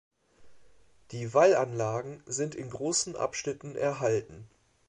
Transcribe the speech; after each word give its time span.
Die 1.11 1.31
Wallanlagen 1.35 2.23
sind 2.25 2.55
in 2.55 2.71
großen 2.71 3.15
Abschnitten 3.15 3.75
erhalten. 3.75 4.49